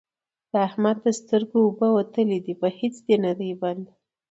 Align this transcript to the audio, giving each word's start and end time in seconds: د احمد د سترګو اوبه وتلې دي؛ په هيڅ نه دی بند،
د 0.51 0.53
احمد 0.67 0.97
د 1.05 1.07
سترګو 1.19 1.57
اوبه 1.65 1.87
وتلې 1.97 2.37
دي؛ 2.45 2.53
په 2.61 2.67
هيڅ 2.77 2.95
نه 3.25 3.31
دی 3.39 3.51
بند، 3.61 3.85